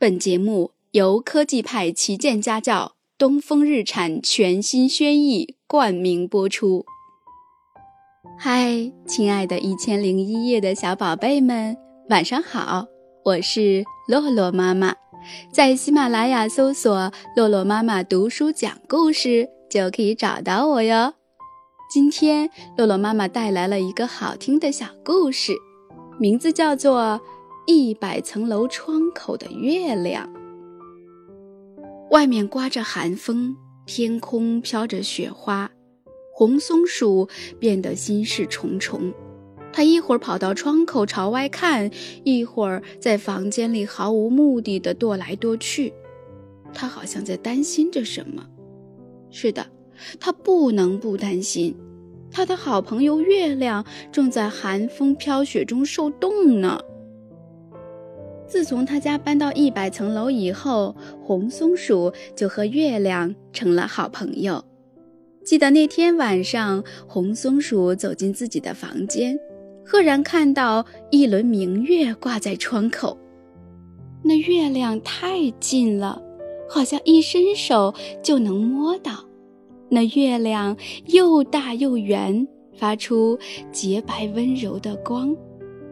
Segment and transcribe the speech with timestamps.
[0.00, 6.86] 本节目由科技派旗舰家教东风日产全新轩逸冠名播出。
[8.38, 11.76] 嗨，亲爱的一千零一夜的小宝贝们，
[12.10, 12.86] 晚上好！
[13.24, 14.94] 我是洛洛妈妈，
[15.52, 21.14] 在喜马拉雅搜索“洛洛妈妈读书讲故事”就可以找到我哟。
[21.92, 25.54] 今天，洛洛妈妈带来了一个好听的小故事，
[26.20, 27.20] 名字叫做。
[27.70, 30.32] 一百层楼窗口的月亮，
[32.10, 35.70] 外面刮着寒风，天空飘着雪花，
[36.32, 37.28] 红松鼠
[37.60, 39.12] 变得心事重重。
[39.70, 41.90] 它一会儿跑到窗口朝外看，
[42.24, 45.92] 一会儿在房间里毫无目的的踱来踱去。
[46.72, 48.46] 它好像在担心着什么。
[49.28, 49.66] 是的，
[50.18, 51.76] 它不能不担心。
[52.30, 56.80] 它的好朋友月亮正在寒风飘雪中受冻呢。
[58.48, 64.64] 自从他家搬到一百层楼以后，红松鼠就和月亮成了好朋友。
[65.44, 69.38] 记得那天晚上，红松鼠走进自己的房间，
[69.84, 73.16] 赫然看到一轮明月挂在窗口。
[74.22, 76.20] 那月亮太近了，
[76.68, 79.24] 好像一伸手就能摸到。
[79.90, 80.76] 那月亮
[81.06, 83.38] 又大又圆，发出
[83.70, 85.36] 洁白温柔的光。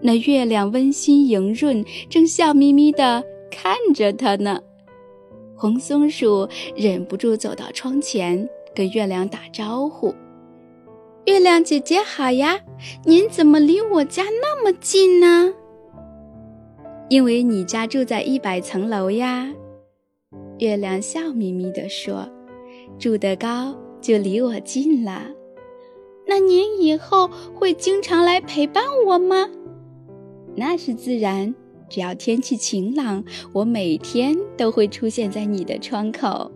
[0.00, 4.60] 那月亮温馨莹润，正笑眯眯地看着他呢。
[5.56, 10.14] 红松鼠忍不住走到窗前，跟月亮打招呼
[11.26, 12.60] ：“月亮姐姐好呀，
[13.04, 15.52] 您怎么离我家那么近呢
[17.10, 19.52] ？”“因为你家住在一百层楼呀。”
[20.58, 22.28] 月亮笑眯眯地说
[23.00, 25.22] ，“住得高就离我近了。
[26.24, 29.48] 那您以后会经常来陪伴我吗？”
[30.58, 31.54] 那是自然，
[31.88, 36.50] 只要天气晴朗，我每天都会出现在你的窗口。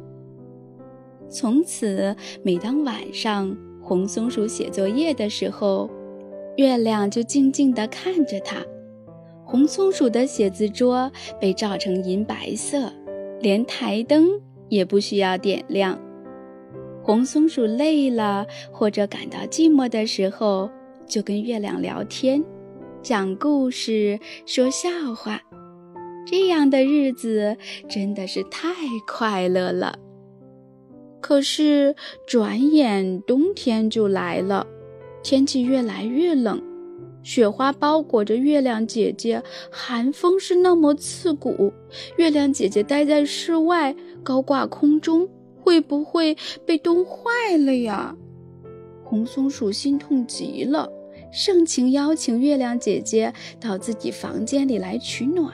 [1.28, 5.88] 从此，每当晚上红松鼠写作业的时候，
[6.56, 8.56] 月亮就静静地看着它。
[9.44, 11.10] 红松鼠的写字桌
[11.40, 12.92] 被照成银白色，
[13.40, 14.28] 连台灯
[14.68, 15.98] 也不需要点亮。
[17.02, 20.70] 红松鼠累了或者感到寂寞的时候，
[21.06, 22.42] 就跟月亮聊天。
[23.02, 25.42] 讲故事、说笑话，
[26.24, 27.56] 这样的日子
[27.88, 28.72] 真的是太
[29.08, 29.98] 快乐了。
[31.20, 31.96] 可是
[32.28, 34.64] 转眼冬天就来了，
[35.20, 36.62] 天气越来越冷，
[37.24, 39.42] 雪花包裹着月亮姐姐，
[39.72, 41.72] 寒风是那么刺骨。
[42.18, 45.28] 月亮姐姐待在室外，高挂空中，
[45.60, 48.14] 会不会被冻坏了呀？
[49.02, 50.88] 红松鼠心痛极了。
[51.32, 55.50] 盛情邀请月亮姐姐到自己房间里来取暖，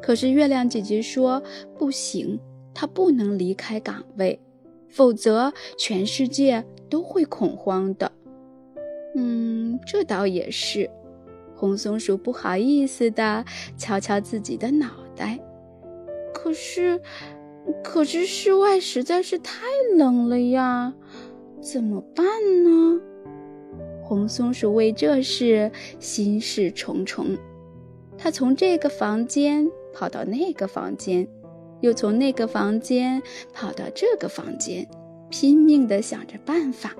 [0.00, 1.42] 可是月亮姐姐说
[1.76, 2.38] 不行，
[2.72, 4.40] 她不能离开岗位，
[4.88, 8.12] 否则全世界都会恐慌的。
[9.16, 10.88] 嗯，这倒也是。
[11.56, 13.44] 红松鼠不好意思地
[13.76, 15.38] 敲敲自己的脑袋，
[16.32, 17.00] 可是，
[17.82, 19.62] 可是室外实在是太
[19.96, 20.94] 冷了呀，
[21.60, 22.24] 怎么办
[22.62, 23.00] 呢？
[24.04, 27.36] 红松鼠为这事心事重重，
[28.18, 31.26] 它从这个房间跑到那个房间，
[31.80, 33.22] 又从那个房间
[33.54, 34.86] 跑到这个房间，
[35.30, 36.94] 拼命地想着办法。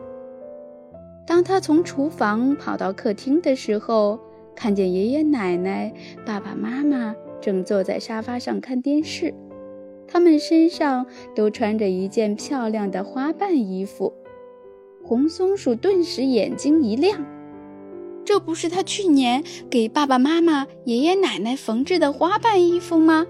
[1.27, 4.19] 当他从厨房跑到客厅的时候，
[4.57, 5.93] 看见爷爷奶奶、
[6.25, 9.35] 爸爸妈妈正坐在沙发上看电视，
[10.09, 14.13] 他们身上都穿着一件漂亮的花瓣衣服。
[15.07, 17.23] 红松鼠顿时眼睛一亮，
[18.25, 23.27] 这不是他去年给爸爸妈妈、爷爷奶奶缝制的花瓣衣服吗？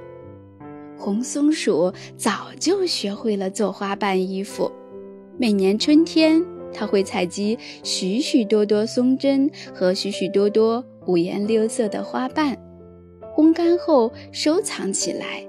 [0.96, 4.70] 红松鼠早就学会了做花瓣衣服，
[5.36, 6.40] 每年春天，
[6.72, 12.56] 它会采集许许多多松针和许许多多五颜六色的花瓣，
[13.36, 15.44] 烘干后收藏起来。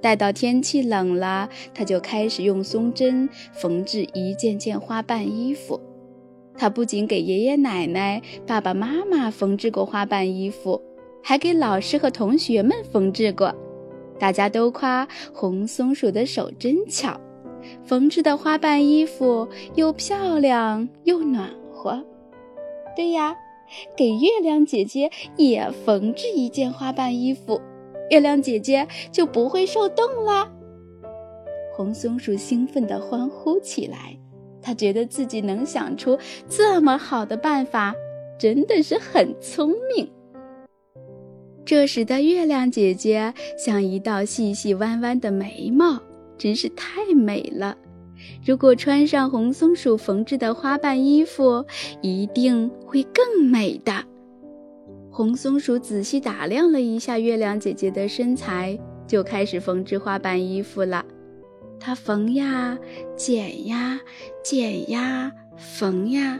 [0.00, 5.80] 待到天气冷了，他就开始用松针缝制一件件花瓣衣服。
[6.58, 10.80] 他不仅给爷爷奶奶、爸爸妈妈缝制过花瓣衣服，
[11.22, 13.54] 还给老师和同学们缝制过。
[14.18, 17.20] 大家都夸红松鼠的手真巧，
[17.84, 22.02] 缝制的花瓣衣服又漂亮又暖和。
[22.96, 23.36] 对呀，
[23.94, 27.60] 给月亮姐姐也缝制一件花瓣衣服。
[28.10, 30.50] 月亮姐姐就不会受冻啦！
[31.74, 34.18] 红松鼠兴奋地欢呼起来，
[34.62, 36.18] 它觉得自己能想出
[36.48, 37.94] 这么好的办法，
[38.38, 40.10] 真的是很聪明。
[41.64, 46.00] 这时的月亮姐姐像一道细细弯弯的眉毛，
[46.38, 47.76] 真是太美了。
[48.44, 51.66] 如果穿上红松鼠缝制的花瓣衣服，
[52.00, 54.04] 一定会更美的。
[55.16, 61.06] 红松鼠仔细打量了一下月亮姐姐的身材，就开始缝制花瓣衣服了。
[61.80, 62.78] 它缝呀，
[63.16, 63.98] 剪呀，
[64.44, 66.38] 剪呀，缝呀，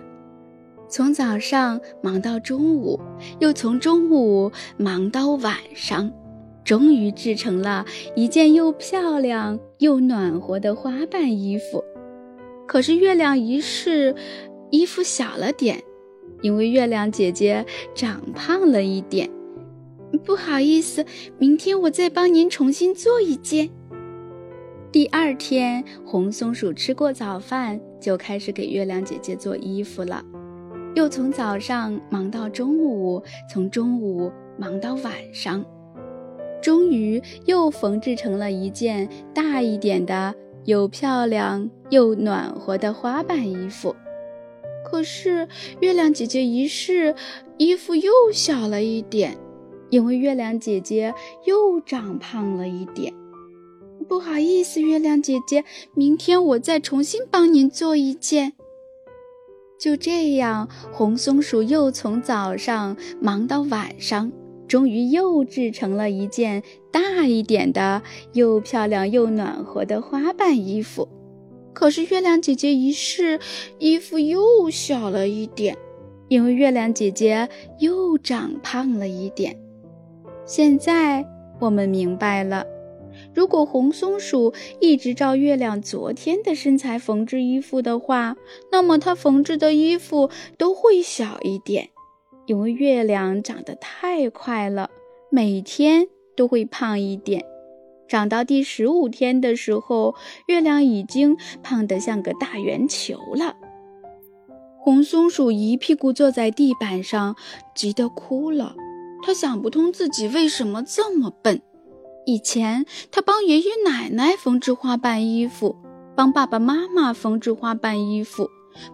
[0.91, 3.01] 从早上忙到中午，
[3.41, 6.13] 又从中午忙到晚上，
[6.63, 11.83] 终于制成了一件又漂亮又暖和的花瓣衣服。
[12.69, 14.15] 可是月亮一试，
[14.71, 15.83] 衣服小了点，
[16.43, 19.31] 因为月亮姐姐长胖了一点。
[20.25, 21.05] 不好意思，
[21.39, 23.71] 明天我再帮您重新做一件。
[24.93, 30.25] 第二天，红松鼠吃过早饭，就开始给月亮姐姐做衣服了，
[30.95, 33.23] 又从早上忙到中午，
[33.53, 35.65] 从中午忙到晚上，
[36.63, 40.35] 终于又缝制成了一件大一点的。
[40.65, 43.95] 又漂亮又暖和的花瓣衣服，
[44.89, 45.49] 可是
[45.81, 47.17] 月亮姐姐一试，
[47.59, 49.37] 衣服又小了一点，
[49.91, 51.13] 因为月亮姐姐
[51.45, 53.13] 又长胖了一点。
[54.09, 58.53] 不好意思，月亮姐姐，明天我再重新帮您做一件。
[59.77, 64.31] 就这样，红松鼠又从早上忙到晚上。
[64.69, 68.03] 终于又制成了一件大一点的、
[68.33, 71.09] 又漂亮又暖和的花瓣衣服。
[71.77, 73.39] 可是月亮姐姐一试，
[73.79, 75.77] 衣服又小了一点，
[76.29, 79.55] 因为月亮姐姐又长胖了一点。
[80.47, 81.23] 现在
[81.61, 82.67] 我们明白了，
[83.35, 88.39] 如果红松鼠一直照月亮昨天的身材缝制衣服的话，
[88.73, 91.91] 那么它缝制的衣服都会小一点。
[92.47, 94.89] 因为月亮长得太快了，
[95.29, 97.45] 每天都会胖一点。
[98.09, 100.15] 长到第十五天的时候，
[100.47, 103.57] 月亮已经胖得像个大圆球了。
[104.79, 107.35] 红松鼠一屁股坐在地板上，
[107.75, 108.77] 急得哭了。
[109.23, 111.61] 他想不通自己为什么这么笨。
[112.25, 115.77] 以前他帮爷爷奶奶缝制花瓣衣服，
[116.15, 118.49] 帮爸爸妈妈缝制花瓣衣服。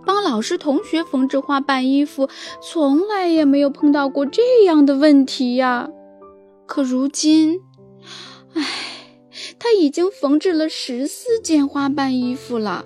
[0.06, 2.28] 帮老师、同学缝制花瓣衣服，
[2.62, 5.90] 从来也没有碰到过这样的问题呀。
[6.66, 7.60] 可如今，
[8.54, 8.62] 唉，
[9.58, 12.84] 他已经缝制了十四件花瓣衣服了，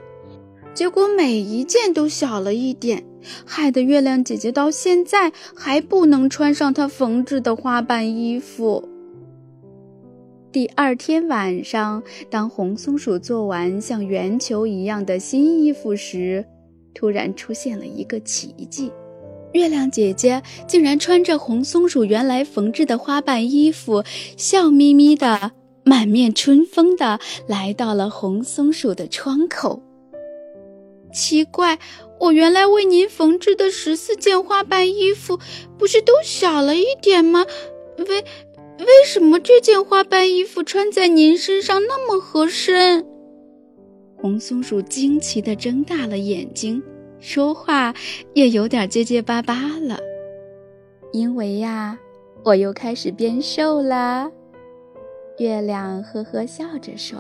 [0.75, 3.05] 结果每一件都小了一点，
[3.45, 8.89] 害得月亮姐姐到现在还不能穿上她缝制的花瓣衣服。
[10.53, 16.45] 第二天晚上，当红松鼠做完像圆球一样的新衣服时，
[16.95, 18.91] 突然出现了一个奇迹，
[19.53, 24.03] 月亮姐姐竟然穿着红松鼠原来缝制的花瓣衣服，
[24.39, 25.53] 笑眯眯的、
[25.87, 29.81] 满面春风的来到了红松鼠的窗口。
[31.13, 31.79] 奇怪，
[32.19, 35.39] 我原来为您缝制的十四件花瓣衣服，
[35.79, 37.47] 不是都小了一点吗？
[37.99, 38.25] 为
[38.81, 43.07] 为什么这件花瓣衣服穿在您身上那么合身？
[44.17, 46.83] 红松鼠惊奇地睁大了眼睛，
[47.21, 47.95] 说话
[48.35, 50.01] 也有点结结巴巴了。
[51.13, 51.97] 因为呀，
[52.45, 54.29] 我又开始变瘦了。
[55.39, 57.19] 月亮呵呵笑着说：“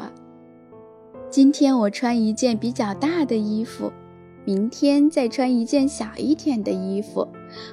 [1.29, 3.93] 今天我穿一件比较大的衣服，
[4.45, 7.29] 明天再穿一件小一点的衣服，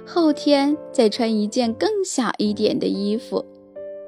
[0.06, 3.46] 后天再穿一件更小一点的衣服。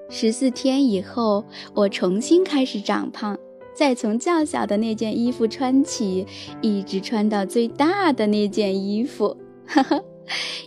[0.09, 3.37] 十四天以后，我重新开始长胖。”
[3.75, 6.25] 再从较小的那件衣服穿起，
[6.61, 9.35] 一直穿到最大的那件衣服。
[9.65, 10.01] 哈哈，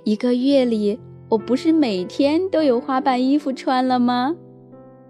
[0.04, 1.00] 一个月里，
[1.30, 4.36] 我不是每天都有花瓣衣服穿了吗？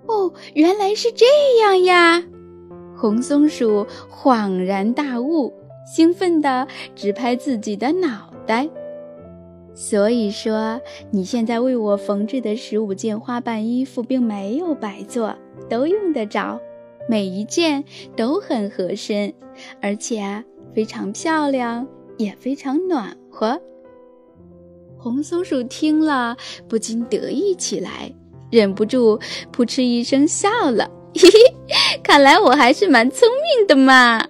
[0.08, 1.26] 哦，原来是这
[1.60, 2.24] 样呀！
[2.96, 5.52] 红松鼠恍然大悟，
[5.86, 8.68] 兴奋地直拍自己的脑袋。
[9.74, 10.80] 所以说，
[11.12, 15.36] 你现在为我缝制的十五件花瓣衣服并没有白做，
[15.68, 16.60] 都用得着。
[17.08, 17.84] 每一件
[18.16, 19.32] 都很合身，
[19.80, 21.86] 而且非常漂亮，
[22.16, 23.60] 也非常暖和。
[24.98, 26.36] 红松鼠听了
[26.68, 28.12] 不禁得意起来，
[28.50, 29.19] 忍不住
[29.50, 30.90] 扑哧一声笑了。
[31.14, 34.25] 嘿嘿，看来我还是蛮聪明的嘛。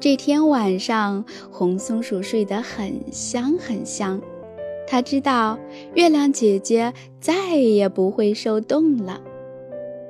[0.00, 4.20] 这天晚上，红松鼠睡得很香很香，
[4.86, 5.58] 它知道
[5.94, 9.20] 月亮姐姐再也不会受冻了。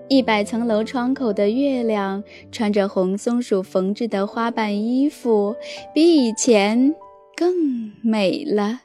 [0.08, 5.54] 一百层楼窗口的月亮穿着红松鼠缝制的花瓣衣服，
[5.94, 6.94] 比以前
[7.36, 8.80] 更美了。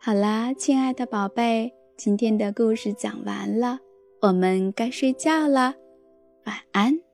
[0.00, 3.80] 好啦，亲爱的宝贝，今天的故事讲完了，
[4.22, 5.74] 我们该睡觉了，
[6.44, 7.07] 晚安。